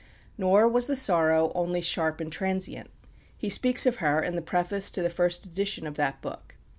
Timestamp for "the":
0.87-0.95, 4.35-4.41, 5.03-5.11